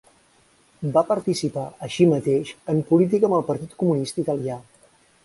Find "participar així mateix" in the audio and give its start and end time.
1.09-2.53